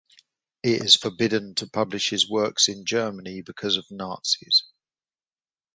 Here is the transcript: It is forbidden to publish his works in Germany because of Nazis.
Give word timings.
It 0.63 0.83
is 0.83 0.95
forbidden 0.95 1.53
to 1.57 1.69
publish 1.69 2.09
his 2.09 2.27
works 2.27 2.67
in 2.67 2.85
Germany 2.85 3.43
because 3.43 3.77
of 3.77 3.85
Nazis. 3.91 4.63